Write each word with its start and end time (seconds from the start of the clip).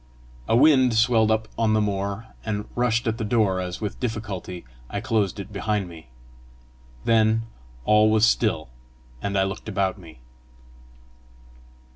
A 0.47 0.55
wind 0.55 0.95
swelled 0.95 1.29
up 1.29 1.47
on 1.59 1.73
the 1.73 1.79
moor, 1.79 2.25
and 2.43 2.65
rushed 2.73 3.05
at 3.05 3.19
the 3.19 3.23
door 3.23 3.59
as 3.59 3.79
with 3.79 3.99
difficulty 3.99 4.65
I 4.89 4.99
closed 4.99 5.39
it 5.39 5.53
behind 5.53 5.87
me. 5.87 6.09
Then 7.05 7.43
all 7.85 8.09
was 8.09 8.25
still, 8.25 8.69
and 9.21 9.37
I 9.37 9.43
looked 9.43 9.69
about 9.69 9.99
me. 9.99 10.21